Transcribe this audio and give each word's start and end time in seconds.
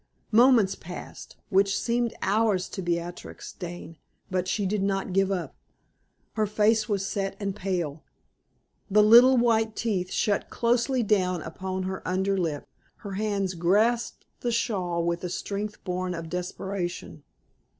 Moments 0.31 0.73
passed, 0.73 1.35
which 1.49 1.77
seemed 1.77 2.15
hours 2.23 2.67
to 2.67 2.81
Beatrix 2.81 3.53
Dane, 3.53 3.97
but 4.31 4.47
she 4.47 4.65
did 4.65 4.81
not 4.81 5.13
give 5.13 5.31
up. 5.31 5.53
Her 6.33 6.47
face 6.47 6.89
was 6.89 7.05
set 7.05 7.35
and 7.39 7.55
pale, 7.55 8.03
the 8.89 9.03
little 9.03 9.37
white 9.37 9.75
teeth 9.75 10.09
shut 10.09 10.49
closely 10.49 11.03
down 11.03 11.43
upon 11.43 11.83
her 11.83 12.01
under 12.03 12.35
lip, 12.35 12.67
her 13.05 13.11
hands 13.11 13.53
grasped 13.53 14.25
the 14.39 14.51
shawl 14.51 15.03
with 15.05 15.23
a 15.23 15.29
strength 15.29 15.83
born 15.83 16.15
of 16.15 16.29
desperation. 16.29 17.21